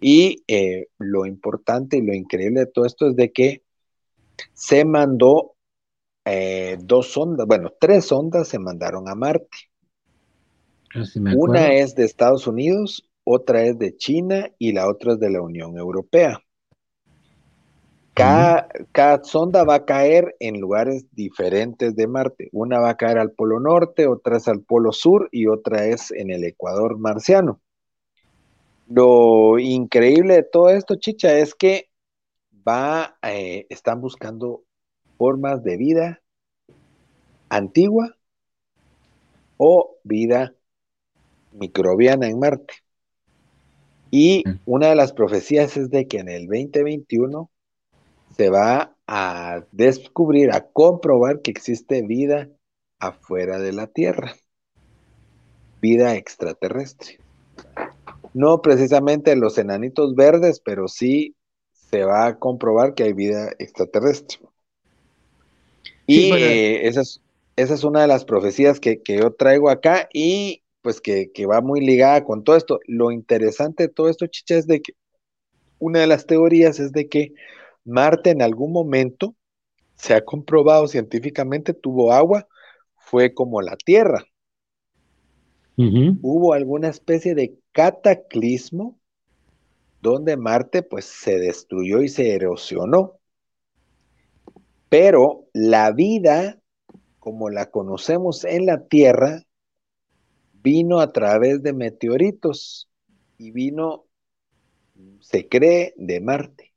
[0.00, 3.62] Y eh, lo importante y lo increíble de todo esto es de que
[4.52, 5.54] se mandó
[6.24, 9.46] eh, dos ondas, bueno, tres ondas se mandaron a Marte.
[10.94, 11.04] Ah,
[11.36, 15.42] Una es de Estados Unidos, otra es de China y la otra es de la
[15.42, 16.40] Unión Europea.
[18.14, 22.48] Cada, sonda va a caer en lugares diferentes de Marte.
[22.52, 26.10] Una va a caer al Polo Norte, otra es al Polo Sur y otra es
[26.10, 27.60] en el Ecuador marciano.
[28.88, 31.90] Lo increíble de todo esto, chicha, es que
[32.66, 34.64] va, eh, están buscando
[35.16, 36.22] formas de vida
[37.50, 38.16] antigua
[39.58, 40.54] o vida
[41.52, 42.87] microbiana en Marte.
[44.10, 44.60] Y mm.
[44.66, 47.50] una de las profecías es de que en el 2021
[48.36, 52.48] se va a descubrir, a comprobar que existe vida
[52.98, 54.34] afuera de la Tierra,
[55.80, 57.18] vida extraterrestre.
[58.34, 61.34] No precisamente los enanitos verdes, pero sí
[61.72, 64.38] se va a comprobar que hay vida extraterrestre.
[66.06, 67.20] Y eh, esa, es,
[67.56, 71.60] esa, es, una de las profecías que, que yo traigo acá y pues que, va
[71.60, 72.80] muy ligada con todo esto.
[72.86, 74.92] Lo interesante de todo esto, chicha, es de que
[75.78, 77.32] una de las teorías es de que
[77.84, 79.34] Marte en algún momento
[79.94, 82.46] se ha comprobado científicamente tuvo agua,
[82.96, 84.24] fue como la Tierra.
[85.76, 88.98] Hubo alguna especie de cataclismo
[90.00, 93.18] donde Marte pues se destruyó y se erosionó.
[94.88, 96.60] Pero la vida,
[97.20, 99.44] como la conocemos en la Tierra,
[100.68, 102.90] vino a través de meteoritos
[103.38, 104.04] y vino,
[105.20, 106.74] se cree, de Marte.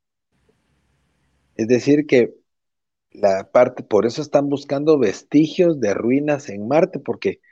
[1.56, 2.32] Es decir, que
[3.10, 7.42] la parte, por eso están buscando vestigios de ruinas en Marte, porque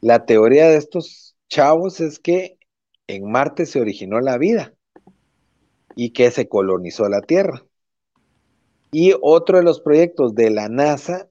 [0.00, 2.60] la teoría de estos chavos es que
[3.08, 4.74] en Marte se originó la vida
[5.96, 7.66] y que se colonizó la Tierra.
[8.92, 11.28] Y otro de los proyectos de la NASA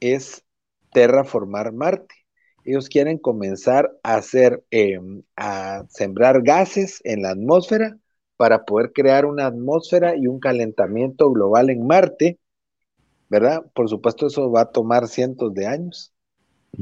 [0.00, 0.44] es
[0.90, 2.27] terraformar Marte
[2.68, 7.96] ellos quieren comenzar a hacer, em, a sembrar gases en la atmósfera
[8.36, 12.38] para poder crear una atmósfera y un calentamiento global en Marte,
[13.30, 13.64] ¿verdad?
[13.74, 16.12] Por supuesto, eso va a tomar cientos de años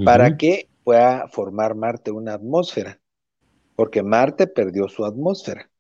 [0.04, 3.00] para que pueda formar Marte una atmósfera,
[3.76, 5.70] porque Marte perdió su atmósfera.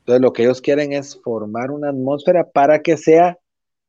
[0.00, 3.38] Entonces, lo que ellos quieren es formar una atmósfera para que sea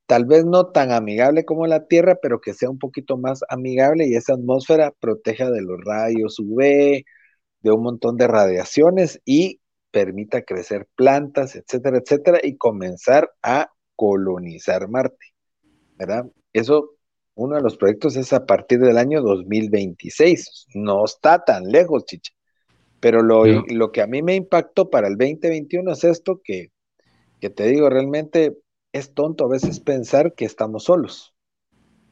[0.05, 4.07] tal vez no tan amigable como la Tierra, pero que sea un poquito más amigable
[4.07, 7.03] y esa atmósfera proteja de los rayos UV,
[7.61, 9.59] de un montón de radiaciones y
[9.91, 15.33] permita crecer plantas, etcétera, etcétera, y comenzar a colonizar Marte,
[15.97, 16.25] ¿verdad?
[16.53, 16.91] Eso,
[17.33, 22.33] uno de los proyectos es a partir del año 2026, no está tan lejos, chicha.
[22.99, 26.71] Pero lo, lo que a mí me impactó para el 2021 es esto que,
[27.39, 28.55] que te digo, realmente
[28.95, 31.34] es tonto a veces pensar que estamos solos,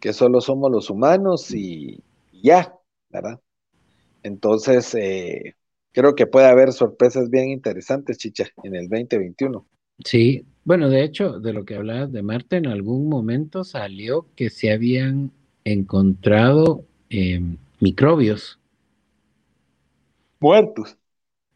[0.01, 2.03] que solo somos los humanos y
[2.33, 2.77] ya,
[3.09, 3.39] ¿verdad?
[4.21, 5.55] Entonces, eh,
[5.93, 9.65] creo que puede haber sorpresas bien interesantes, Chicha, en el 2021.
[10.03, 14.49] Sí, bueno, de hecho, de lo que hablabas de Marte, en algún momento salió que
[14.49, 15.31] se habían
[15.63, 18.59] encontrado em, microbios.
[20.41, 20.97] Muertos.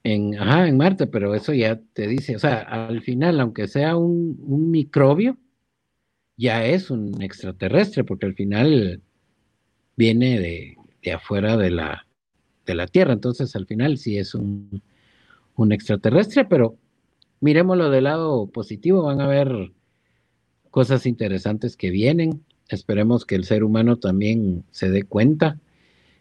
[0.04, 3.98] En, ajá, en Marte, pero eso ya te dice, o sea, al final, aunque sea
[3.98, 5.38] un, microbio,
[6.38, 9.02] ya es un extraterrestre, porque al final
[9.96, 10.78] viene de,
[11.14, 12.08] afuera de la,
[12.66, 14.82] de la Tierra, entonces al final sí es un,
[15.56, 16.78] un extraterrestre, pero
[17.42, 19.72] miremoslo del lado positivo, van a haber
[20.70, 25.60] cosas interesantes que vienen, esperemos que el ser humano también se dé cuenta.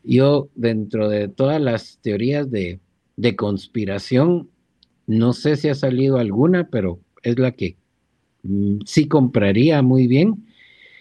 [0.02, 2.80] Yo, dentro de todas las teorías de,
[3.16, 4.50] de conspiración,
[5.06, 7.76] no sé si ha salido alguna, pero es la que
[8.42, 10.46] mm, sí compraría muy bien.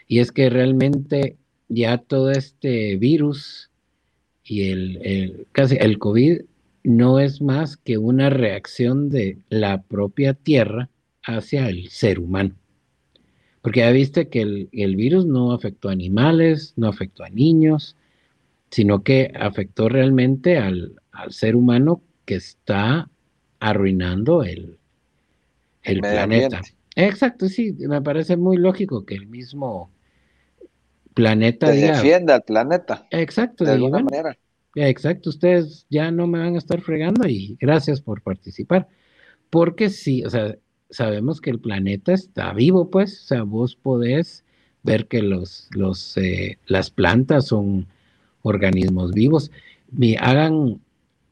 [0.07, 1.38] Y es que realmente
[1.68, 3.72] ya todo este virus
[4.43, 6.41] y el, casi el COVID
[6.84, 10.89] no es más que una reacción de la propia Tierra
[11.24, 12.55] hacia el ser humano.
[13.63, 17.95] Porque ya viste que el, el virus no afectó a animales, no afectó a niños,
[18.70, 20.93] sino que afectó realmente al,
[21.30, 23.09] ser humano que está
[23.59, 24.78] arruinando el,
[25.84, 26.61] el planeta.
[26.95, 29.91] Exacto, sí, me parece muy lógico que el mismo
[31.13, 33.07] planeta defienda al planeta.
[33.11, 34.38] Exacto, de alguna manera.
[34.76, 38.88] Exacto, ustedes ya no me van a estar fregando y gracias por participar.
[39.49, 40.55] Porque sí, o sea,
[40.89, 44.43] sabemos que el planeta está vivo, pues, o sea, vos podés
[44.84, 47.88] ver que los, los, eh, las plantas son
[48.43, 49.51] organismos vivos.
[50.20, 50.82] hagan,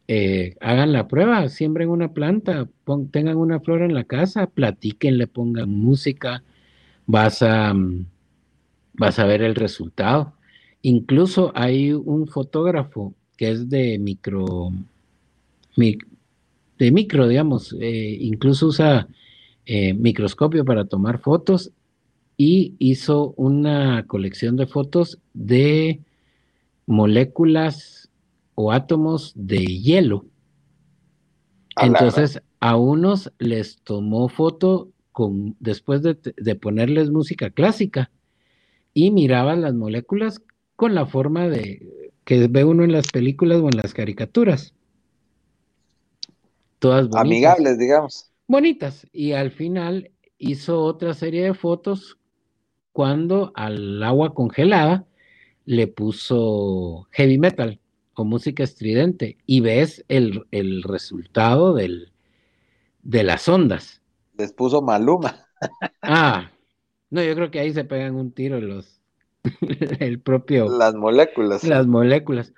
[0.07, 2.67] eh, hagan la prueba, siembren una planta,
[3.11, 6.43] tengan una flor en la casa, platiquen, le pongan música,
[7.05, 8.05] vas a, mm,
[8.93, 10.33] vas a ver el resultado.
[10.81, 14.71] Incluso hay un fotógrafo que es de micro,
[15.75, 19.07] de micro, digamos, eh, incluso usa
[19.65, 21.71] eh, microscopio para tomar fotos
[22.37, 26.01] y hizo una colección de fotos de
[26.85, 28.02] moléculas
[28.55, 30.25] o átomos de hielo.
[31.81, 38.11] Entonces, a unos les tomó foto con, después de, ponerles música clásica
[38.93, 40.41] y miraban las moléculas
[40.75, 44.73] con la forma de que ve uno en las películas o en las caricaturas.
[46.79, 47.21] Todas bonitas.
[47.21, 48.31] Amigables, digamos.
[48.47, 49.07] Bonitas.
[49.11, 52.17] Y al final hizo otra serie de fotos
[52.91, 55.05] cuando al agua congelada
[55.65, 57.79] le puso heavy metal
[58.15, 62.11] o música estridente y ves el, resultado del,
[63.01, 64.01] de las ondas.
[64.37, 65.47] Les puso Maluma.
[66.01, 66.51] ah,
[67.09, 69.01] no, yo creo que ahí se pegan un tiro los,
[69.99, 70.69] el propio.
[70.69, 71.63] Las moléculas.
[71.63, 72.53] Las moléculas.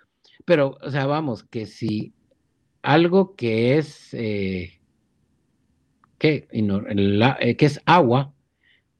[0.46, 2.14] Pero, o sea, vamos, que si
[2.82, 4.80] algo que es, eh,
[6.20, 8.34] que, eh, que es agua,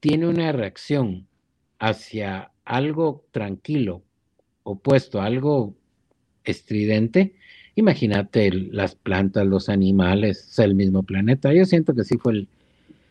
[0.00, 1.28] tiene una reacción
[1.78, 4.02] hacia algo tranquilo,
[4.64, 5.75] opuesto a algo
[6.46, 7.34] estridente,
[7.74, 11.52] imagínate las plantas, los animales, es el mismo planeta.
[11.52, 12.48] Yo siento que sí fue el,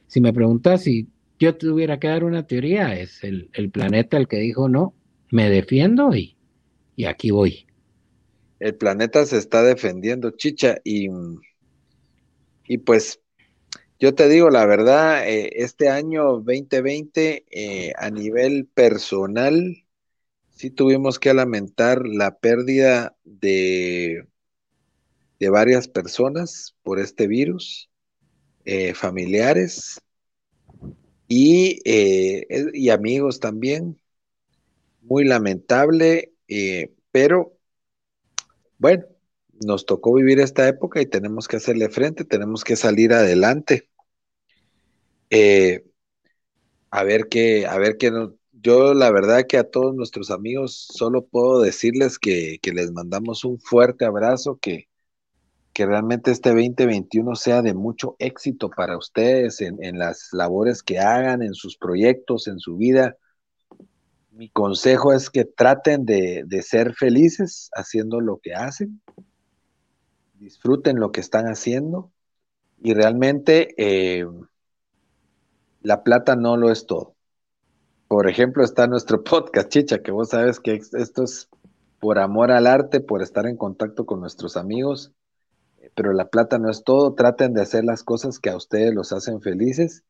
[0.08, 1.08] si me preguntas si
[1.40, 4.94] yo tuviera que dar una teoría, es el, planeta el que dijo, no,
[5.32, 6.36] me defiendo y,
[6.96, 7.66] y aquí voy.
[8.60, 11.10] El planeta se está defendiendo, chicha, y,
[12.68, 13.20] y pues
[14.00, 19.85] yo te digo la verdad, eh, este año 2020 eh, a nivel personal,
[20.56, 24.28] sí tuvimos que lamentar la pérdida de,
[25.40, 27.90] de varias personas por este virus,
[28.64, 30.02] eh, familiares
[31.28, 34.00] y, y, amigos también.
[35.02, 36.32] Muy lamentable,
[37.12, 37.56] pero
[38.80, 39.06] bueno,
[39.64, 43.88] nos tocó vivir esta época y tenemos que hacerle frente, tenemos que salir adelante.
[45.30, 45.86] Eh,
[46.90, 48.12] a ver qué, a ver qué
[48.66, 53.60] yo la verdad que a todos nuestros amigos solo puedo decirles que, les mandamos un
[53.60, 54.88] fuerte abrazo, que,
[55.72, 60.98] que, realmente este 2021 sea de mucho éxito para ustedes en, en las labores que
[60.98, 63.16] hagan, en sus proyectos, en su vida.
[64.32, 69.00] Mi consejo es que traten de, de, ser felices haciendo lo que hacen,
[70.40, 72.12] disfruten lo que están haciendo.
[72.82, 74.26] Y realmente eh,
[75.84, 77.15] la plata no lo es todo.
[78.08, 81.50] Por ejemplo, está nuestro podcast, Chicha, que vos sabes que esto es
[82.00, 85.12] por amor al arte, por estar en contacto con nuestros amigos,
[85.96, 87.16] pero la plata no es todo.
[87.16, 90.04] Traten de hacer las cosas que a ustedes los hacen felices.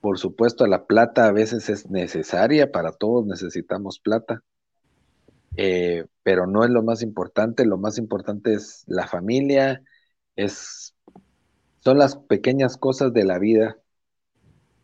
[0.00, 4.42] Por supuesto, la plata a veces es necesaria, para todos necesitamos plata,
[5.56, 9.82] eh, pero no es lo más importante, lo más importante es la familia,
[10.36, 10.94] es,
[11.80, 13.76] son las pequeñas cosas de la vida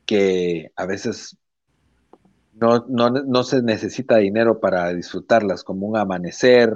[0.07, 1.37] que a veces
[2.55, 6.71] no, no, se necesita dinero para disfrutarlas, como un amanecer,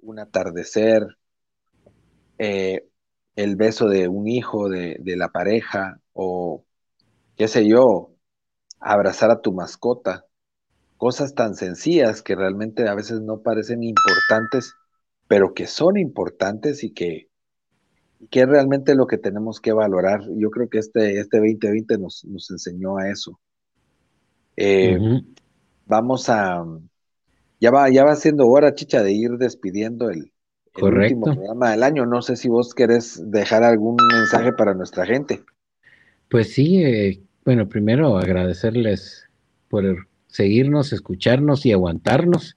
[0.00, 1.06] un atardecer,
[2.38, 2.88] eh,
[3.36, 6.64] el beso de un hijo de, de la pareja o
[7.36, 8.14] qué sé yo,
[8.80, 10.26] abrazar a tu mascota
[10.96, 14.72] cosas tan sencillas que realmente a veces no parecen importantes,
[15.28, 17.30] pero que son importantes y que,
[18.30, 20.22] que es realmente lo que tenemos que valorar.
[20.36, 23.40] Yo creo que este, este 2020 nos, nos enseñó a eso.
[24.56, 24.98] Eh,
[25.86, 26.64] vamos a,
[27.60, 30.32] ya va, ya va siendo hora, chicha, de ir despidiendo el,
[30.80, 32.06] último programa del año.
[32.06, 35.42] No sé si vos querés dejar algún mensaje para nuestra gente.
[36.28, 39.28] Pues sí, eh, bueno, primero agradecerles
[39.68, 42.56] por seguirnos, escucharnos y aguantarnos.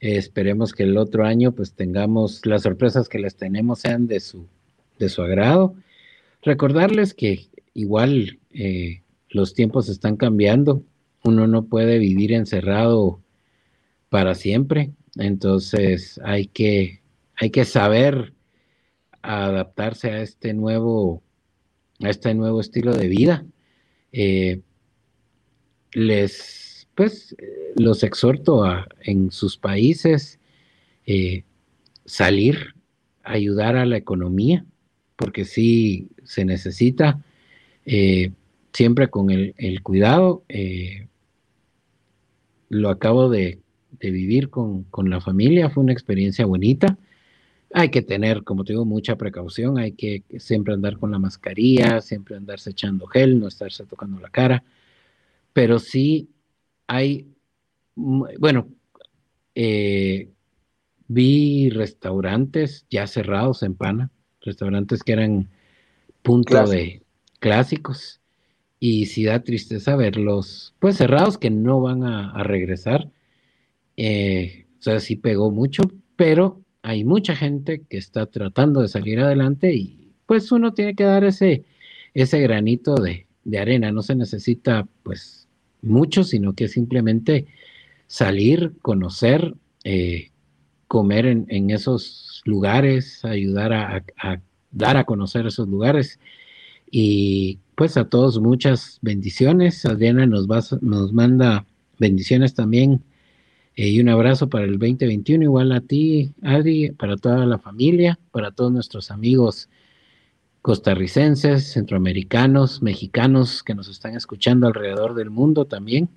[0.00, 4.20] Eh, esperemos que el otro año pues tengamos las sorpresas que les tenemos sean de
[4.20, 4.46] su,
[4.98, 5.74] de su agrado.
[6.42, 10.82] Recordarles que igual eh, los tiempos están cambiando.
[11.24, 13.20] Uno no puede vivir encerrado
[14.08, 14.92] para siempre.
[15.16, 17.00] Entonces hay que,
[17.36, 18.34] hay que saber
[19.22, 21.22] adaptarse a este nuevo,
[22.00, 23.44] a este nuevo estilo de vida.
[24.12, 24.60] Eh,
[25.92, 27.34] les, pues,
[27.76, 30.38] los exhorto a en sus países
[31.06, 31.44] eh,
[32.04, 32.74] salir,
[33.22, 34.66] ayudar a la economía,
[35.16, 37.24] porque sí se necesita,
[37.86, 38.32] eh,
[38.72, 40.44] siempre con el, cuidado.
[42.68, 43.60] Lo acabo de,
[44.00, 46.98] de vivir con, con, la familia, fue una experiencia bonita.
[47.72, 52.00] Hay que tener, como te digo, mucha precaución, hay que siempre andar con la mascarilla,
[52.00, 54.62] siempre andarse echando gel, no estarse tocando la cara,
[55.52, 56.30] pero sí
[56.86, 57.28] hay,
[57.96, 58.68] bueno,
[59.54, 60.28] eh,
[61.08, 64.10] vi restaurantes ya cerrados en Pana,
[64.40, 65.48] restaurantes que eran
[66.22, 67.02] punto de
[67.38, 68.20] clásicos,
[68.80, 73.10] y sí da tristeza verlos, pues cerrados que no van a regresar
[73.96, 75.82] eh, o sea, sí pegó mucho,
[76.16, 81.04] pero hay mucha gente que está tratando de salir adelante y pues uno tiene que
[81.04, 81.64] dar ese,
[82.14, 83.26] ese granito de,
[83.58, 83.92] arena.
[83.92, 85.48] No se necesita pues
[85.82, 87.46] mucho, sino que simplemente
[88.06, 89.54] salir, conocer,
[89.84, 90.30] eh,
[90.88, 94.04] comer en, esos lugares, ayudar a,
[94.70, 96.18] dar a conocer esos lugares.
[96.90, 99.84] Y pues a todos muchas bendiciones.
[99.84, 101.66] Adriana nos, va, nos manda
[101.98, 103.02] bendiciones también
[103.76, 108.18] eh, y un abrazo para el 2021, igual a ti, Adri, para toda la familia,
[108.30, 109.68] para todos nuestros amigos
[110.62, 116.08] costarricenses, centroamericanos, mexicanos que nos están escuchando alrededor del mundo también.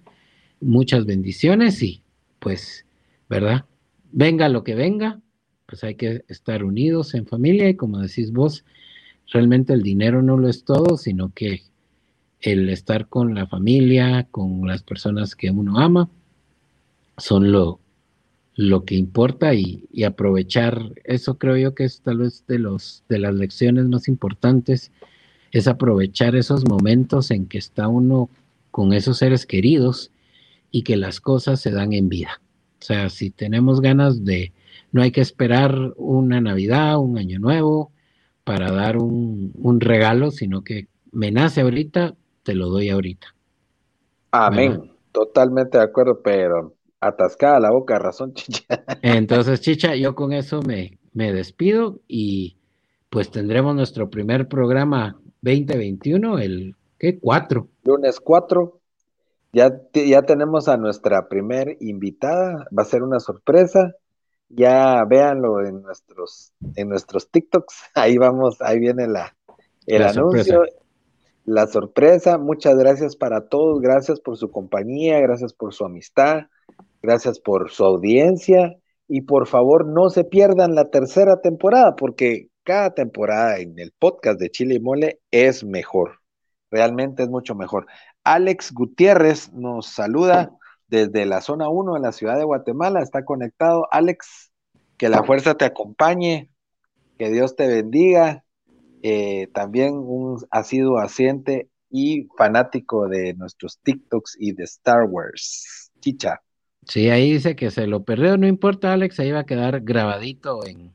[0.62, 2.04] Muchas bendiciones y
[2.40, 2.86] pues,
[3.28, 3.66] ¿verdad?
[4.12, 5.20] Venga lo que venga,
[5.66, 8.64] pues hay que estar unidos en familia y como decís vos,
[9.32, 11.64] realmente el dinero no lo es todo, sino que
[12.42, 16.10] el estar con la familia, con las personas que uno ama,
[17.18, 17.80] son lo,
[18.56, 23.20] lo que importa y, aprovechar eso creo yo que es tal vez de los de
[23.20, 24.92] las lecciones más importantes
[25.52, 28.30] es aprovechar esos momentos en que está uno
[28.72, 30.12] con esos seres queridos
[30.72, 32.42] y que las cosas se dan en vida.
[32.80, 34.52] O sea, si tenemos ganas de,
[34.92, 37.92] no hay que esperar una Navidad, un Año Nuevo
[38.48, 43.28] para dar un, un regalo, sino que me nace ahorita, te lo doy ahorita.
[44.32, 44.90] Amén.
[45.12, 48.64] Totalmente de acuerdo, pero atascada la boca, razón, Chicha.
[49.02, 52.56] Entonces, Chicha, yo con eso me, me despido y
[53.10, 57.20] pues tendremos nuestro primer programa 2021, el ¿qué?
[57.20, 57.68] 4.
[57.84, 58.80] Lunes 4.
[59.52, 63.94] Ya, ya tenemos a nuestra primer invitada, va a ser una sorpresa.
[64.50, 69.36] Ya véanlo en nuestros, en nuestros TikToks, ahí vamos, ahí viene la,
[69.86, 70.64] el anuncio,
[71.46, 72.38] la sorpresa.
[72.38, 76.48] Muchas gracias para todos, gracias por su compañía, gracias por su amistad.
[77.02, 78.76] Gracias por su audiencia
[79.08, 84.40] y por favor no se pierdan la tercera temporada porque cada temporada en el podcast
[84.40, 86.20] de Chile y Mole es mejor.
[86.70, 87.86] Realmente es mucho mejor.
[88.24, 90.52] Alex Gutiérrez nos saluda
[90.88, 93.02] desde la zona 1 de la ciudad de Guatemala.
[93.02, 93.88] Está conectado.
[93.92, 94.52] Alex,
[94.98, 96.52] que la fuerza te acompañe,
[97.18, 98.44] que Dios te bendiga.
[99.04, 105.92] Eh, también un asiduo asiente y fanático de nuestros TikToks y de Star Wars.
[106.00, 106.42] Chicha.
[106.86, 110.66] Sí, ahí dice que se lo perdió, no importa, Alex, ahí va a quedar grabadito
[110.66, 110.94] en,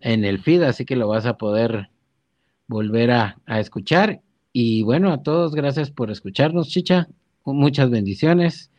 [0.00, 1.88] en el feed, así que lo vas a poder
[2.66, 4.20] volver a, escuchar.
[4.52, 7.08] Y bueno, a todos, gracias por escucharnos, Chicha.
[7.44, 8.71] Muchas bendiciones.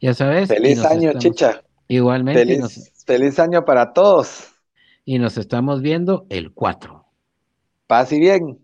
[0.00, 0.48] Ya sabes.
[0.48, 1.62] Feliz año, Chicha.
[1.88, 2.60] Igualmente.
[3.06, 4.52] Feliz, año para todos.
[5.04, 7.04] Y nos estamos viendo el 4.
[7.86, 8.58] Paz y bien.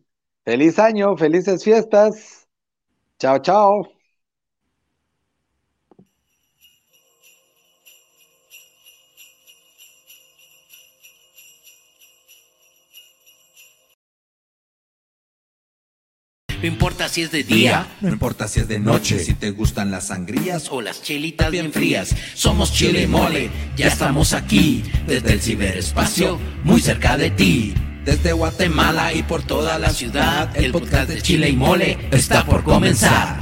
[0.44, 2.48] Feliz año, felices fiestas.
[3.18, 4.01] Chao, chao.
[16.62, 19.90] No importa si es de día, no importa si es de noche, si te gustan
[19.90, 22.14] las sangrías o las chelitas bien frías.
[22.34, 27.74] Somos Chile Mole, ya estamos aquí, desde el ciberespacio, muy cerca de ti.
[28.04, 32.62] Desde Guatemala y por toda la ciudad, el podcast de Chile y Mole está por
[32.62, 33.38] comenzar.